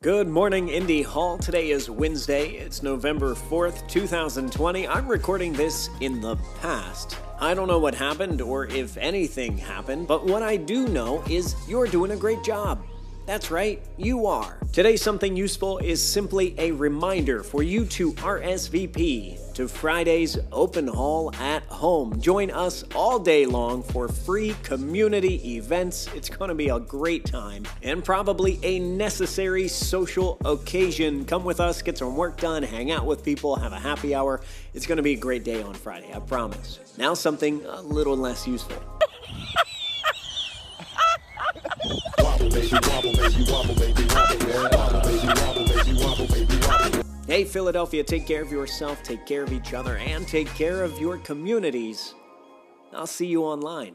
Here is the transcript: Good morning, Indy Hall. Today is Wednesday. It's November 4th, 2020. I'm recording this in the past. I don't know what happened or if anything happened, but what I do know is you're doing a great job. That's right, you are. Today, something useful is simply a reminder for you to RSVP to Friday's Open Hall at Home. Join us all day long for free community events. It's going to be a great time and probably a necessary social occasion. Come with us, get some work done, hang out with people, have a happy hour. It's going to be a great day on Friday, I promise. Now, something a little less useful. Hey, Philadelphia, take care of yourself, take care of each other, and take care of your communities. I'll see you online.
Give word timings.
Good 0.00 0.28
morning, 0.28 0.68
Indy 0.68 1.02
Hall. 1.02 1.38
Today 1.38 1.70
is 1.70 1.90
Wednesday. 1.90 2.50
It's 2.50 2.84
November 2.84 3.34
4th, 3.34 3.88
2020. 3.88 4.86
I'm 4.86 5.08
recording 5.08 5.52
this 5.52 5.90
in 6.00 6.20
the 6.20 6.36
past. 6.60 7.18
I 7.40 7.52
don't 7.52 7.66
know 7.66 7.80
what 7.80 7.96
happened 7.96 8.40
or 8.40 8.66
if 8.66 8.96
anything 8.96 9.58
happened, 9.58 10.06
but 10.06 10.24
what 10.24 10.44
I 10.44 10.56
do 10.56 10.86
know 10.86 11.24
is 11.28 11.56
you're 11.68 11.88
doing 11.88 12.12
a 12.12 12.16
great 12.16 12.44
job. 12.44 12.80
That's 13.28 13.50
right, 13.50 13.78
you 13.98 14.24
are. 14.24 14.58
Today, 14.72 14.96
something 14.96 15.36
useful 15.36 15.76
is 15.76 16.02
simply 16.02 16.54
a 16.56 16.72
reminder 16.72 17.42
for 17.42 17.62
you 17.62 17.84
to 17.84 18.14
RSVP 18.14 19.52
to 19.52 19.68
Friday's 19.68 20.38
Open 20.50 20.86
Hall 20.86 21.34
at 21.34 21.62
Home. 21.64 22.18
Join 22.22 22.50
us 22.50 22.84
all 22.94 23.18
day 23.18 23.44
long 23.44 23.82
for 23.82 24.08
free 24.08 24.56
community 24.62 25.56
events. 25.56 26.08
It's 26.14 26.30
going 26.30 26.48
to 26.48 26.54
be 26.54 26.70
a 26.70 26.80
great 26.80 27.26
time 27.26 27.64
and 27.82 28.02
probably 28.02 28.58
a 28.62 28.78
necessary 28.78 29.68
social 29.68 30.38
occasion. 30.46 31.26
Come 31.26 31.44
with 31.44 31.60
us, 31.60 31.82
get 31.82 31.98
some 31.98 32.16
work 32.16 32.40
done, 32.40 32.62
hang 32.62 32.92
out 32.92 33.04
with 33.04 33.22
people, 33.22 33.56
have 33.56 33.74
a 33.74 33.78
happy 33.78 34.14
hour. 34.14 34.40
It's 34.72 34.86
going 34.86 34.96
to 34.96 35.02
be 35.02 35.12
a 35.12 35.18
great 35.18 35.44
day 35.44 35.60
on 35.60 35.74
Friday, 35.74 36.14
I 36.14 36.20
promise. 36.20 36.78
Now, 36.96 37.12
something 37.12 37.62
a 37.66 37.82
little 37.82 38.16
less 38.16 38.46
useful. 38.46 38.97
Hey, 47.26 47.44
Philadelphia, 47.44 48.02
take 48.02 48.26
care 48.26 48.42
of 48.42 48.50
yourself, 48.50 49.02
take 49.02 49.24
care 49.26 49.44
of 49.44 49.52
each 49.52 49.74
other, 49.74 49.96
and 49.98 50.26
take 50.26 50.48
care 50.48 50.82
of 50.82 50.98
your 50.98 51.18
communities. 51.18 52.14
I'll 52.92 53.06
see 53.06 53.26
you 53.26 53.44
online. 53.44 53.94